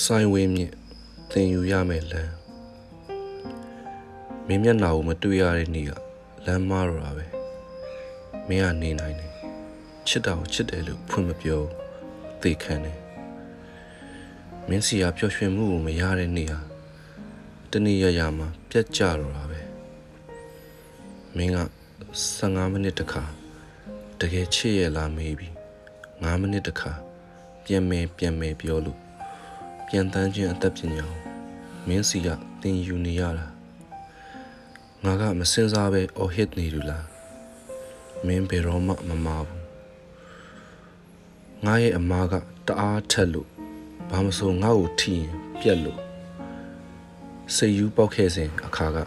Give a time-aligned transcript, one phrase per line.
[0.00, 0.74] ဆိုင်ဝင်းမြင့်
[1.30, 2.32] သင်ယူရမယ်လမ်း
[4.46, 5.92] မင်းမျက်နှာကိုမတွေ့ရတဲ့နေ့က
[6.46, 7.26] လမ်းမားတော့တာပဲ
[8.48, 9.32] မင်းကနေနိုင်တယ်
[10.06, 11.62] ချစ်တာကိုချစ်တယ်လို့ဖွင့်မပြော
[12.42, 12.98] သိခံတယ်
[14.68, 16.60] မင်းစီကပျော်ရွှင်မှုကိုမရတဲ့နေ့ဟာ
[17.70, 19.60] တနေ့ရရမှာပြတ်ကျတော့တာပဲ
[21.36, 21.58] မင်းက
[22.20, 23.24] 15မိနစ်တခါ
[24.20, 25.52] တကယ်ချစ်ရလားမေးပြီး
[25.98, 26.92] 9မိနစ်တခါ
[27.64, 29.00] ပြန်မယ်ပြန်မယ်ပြောလို့
[29.94, 31.20] ပြန်တန်းခြင်းအသက်ပညာကို
[31.88, 32.28] မင်းစီက
[32.60, 33.46] သင်ယူနေရတာ
[35.04, 37.06] ငါကမစင်စားပဲအော်ဟစ်နေလူလား
[38.26, 39.64] မင်းဘယ်တော့မှမမာဘူး
[41.64, 42.34] ငါရဲ့အမားက
[42.66, 43.48] တအားထက်လို့
[44.10, 46.00] ဘာမဆိုငါ့ကိုထိရင်ပြက်လို့
[47.54, 48.98] စိတ်ယူပေါက်ခဲ့စဉ်အခါက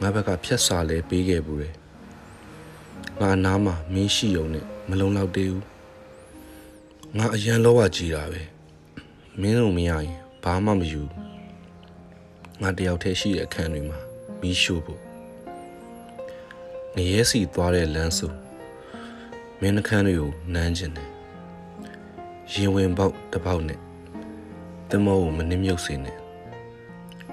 [0.00, 1.74] ငါဘက်ကဖြတ်စာလဲပေးခဲ့ဘူးတယ်
[3.20, 5.66] ငါနားမှာမင်းရှိုံနဲ့မလုံလောက်သေးဘူး
[7.18, 8.42] ငါအရန်လောဘကြီးတာပဲ
[9.42, 11.02] မင်းတို့မရရင်ဘာမှမယူ
[12.60, 13.98] ငါတယောက်တည်းရှိတဲ့အခန်းတွေမှာ
[14.40, 15.00] မီးရှို့ဖို့
[16.94, 18.28] ငရဲစီသွားတဲ့လမ်းစု
[19.60, 21.10] မင်းနှခမ်းတွေကိုနမ်းကျင်တယ်
[22.52, 23.80] ရင်ဝင်ပေါက်တစ်ပေါက်နဲ့
[24.90, 26.16] တမောကိုမနှင်းမြုပ်စေနဲ့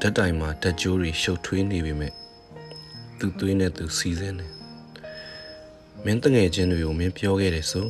[0.00, 2.12] ဓာတ်တိုင်မှာဓာတ်ကြိုးတွေရှုပ်ထွေးနေပေမဲ့
[3.18, 4.52] သူ့သွေးနဲ့သူစီးစင်းတယ်
[6.04, 7.86] မင်းတငယ်ချင်းတွေကိုမင်းပြောခဲ့တယ်ဆို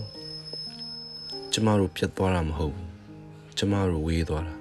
[1.53, 2.88] ကျမတို့ပြတ်သွားတာမဟုတ်ဘူး
[3.61, 4.55] ကျမတို့ဝေးသွားတာ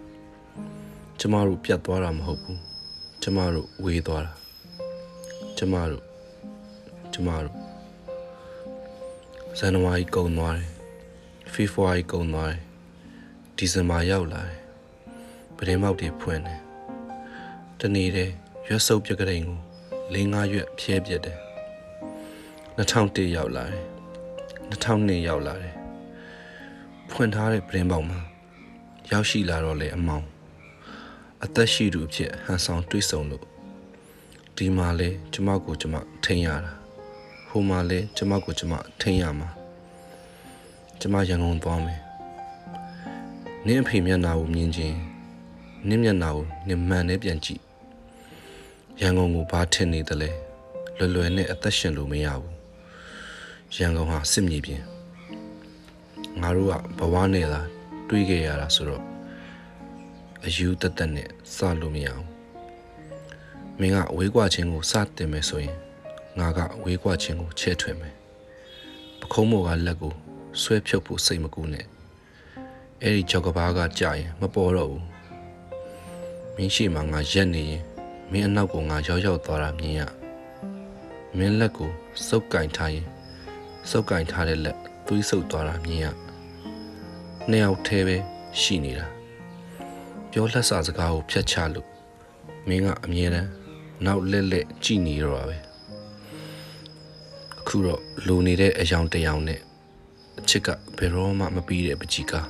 [1.19, 2.59] ကျမတို့ပြတ်သွားတာမဟုတ်ဘူး
[3.23, 4.33] ကျမတို့ဝေးသွားတာ
[5.57, 6.03] ကျမတို့
[7.13, 7.55] ကျမတို့
[9.57, 10.71] ဇန်နဝါရီကုန်သွားတယ်
[11.53, 12.61] ဖေဖော်ဝါရီကုန်သွားတယ်
[13.57, 14.59] ဒီဇင်ဘာရောက်လာတယ်
[15.57, 16.61] ပရင်မောက်တွေဖွင့်တယ်
[17.79, 18.33] တနေ့တည်း
[18.67, 19.59] ရွက်စုပ်ပြက်ကလေးကို
[20.13, 21.37] ၄၅ရွက်ဖြဲပြက်တယ်
[22.77, 23.85] 2001ရောက်လာတယ်
[24.71, 25.75] 2002ရောက်လာတယ်
[27.11, 28.19] ဖွင့်ထားတဲ့ပရင်ပေါက်မှာ
[29.11, 30.25] ရောက်ရှိလာတော့လေအမောင်
[31.43, 33.43] အသက်ရှိသူအဖြစ်ဟန်ဆောင်တွေးဆုံလို့
[34.55, 36.73] ဒီမှာလဲကျမကိုကျမထိန်ရတာ
[37.49, 39.49] ဟိုမှာလဲကျမကိုကျမထိန်ရမှာ
[40.99, 42.01] ကျမရန်ကုန်သွားမယ်
[43.65, 44.97] နင်းအဖေမျက်နှာကိုမြင်ချင်း
[45.87, 47.61] နင်းမျက်နှာကိုနင်းမှန်နဲ့ပြန်ကြည့်
[49.01, 50.29] ရန်ကုန်ကိုဘာထင်နေသလဲ
[50.97, 52.53] လွယ်လွယ်နဲ့အသက်ရှင်လို့မရဘူး
[53.75, 54.81] ရန်ကုန်ဟာစစ်မြေပြင်
[56.41, 57.76] ငါတို့ကဘဝနဲ့လား
[58.09, 59.03] တွေးခဲ့ရတာဆိုတော့
[60.45, 62.25] အယူတသက်နဲ့စလို့မရအောင်
[63.79, 65.77] မင်းကဝေးကွာချင်းကိုစတင်မယ်ဆိုရင်
[66.39, 68.15] ငါကဝေးကွာချင်းကိုချဲ့ထွင်မယ်
[69.19, 70.13] ပခုံးမော်ကလက်ကို
[70.61, 71.85] ဆွဲဖြုတ်ဖို့စိတ်မကူနဲ့
[73.01, 75.05] အဲ့ဒီကြောက်ကဘာကကြာရင်မပေါ်တော့ဘူး
[76.55, 77.83] မင်းရှိမှငါရက်နေရင်
[78.31, 80.01] မင်းအနောက်ကငါရောက်ရောက်သွားတာမြင်ရ
[81.37, 81.89] မင်းလက်ကို
[82.27, 83.07] စုပ်ကင်ထားရင်
[83.89, 86.05] စုပ်ကင်ထားတဲ့လက်သွေးဆုပ်သွားတာမြင်ရ
[87.51, 88.17] နှစ်ယောက်တည်းပဲ
[88.61, 89.05] ရှိနေတာ
[90.31, 91.87] ပြောလက်စာစကားကိုဖျက်ချလို့
[92.67, 93.49] မင်းကအမြဲတမ်း
[94.05, 95.57] နောက်လက်လက်ကြည်နေတော့ပဲ
[97.59, 99.59] အခုတော့လိုနေတဲ့အယောင်တယောင်နဲ့
[100.39, 102.47] အချစ်ကဘယ်တော့မှမပြီးတဲ့ပကြီးကား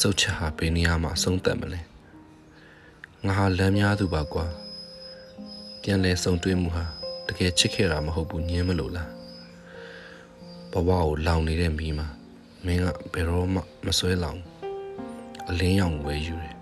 [0.00, 1.80] စုတ်ချဟာဘယ်နေရာမှာအဆုံးသတ်မလဲ
[3.26, 4.44] ငါဟာလမ်းများသူပါကွာ
[5.82, 6.84] ပြန်လဲဆုံတွေ့မှုဟာ
[7.28, 9.10] တကယ်ချစ်ခဲ့တာမဟုတ်ဘူးညင်းမလို့လား
[10.72, 12.08] ဘဝကိုလောင်နေတဲ့မိမှာ
[12.64, 14.40] မင်းကဘယ်တော့မှမဆွဲလောင်
[15.48, 16.56] အလင်းရောင်ဝဲယူတယ်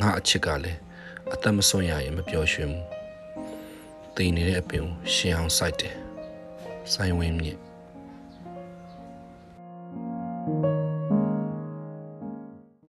[0.00, 0.80] ငါအချစ်ကလည်း
[1.32, 2.86] အသက်မစွန့်ရရင်မပျော်ရွှင်ဘူး
[4.16, 5.96] တည်နေတဲ့အပင်ကိုရှင်းအောင်စိုက်တယ်
[6.92, 7.58] ဆိုင်ဝင်မြင့်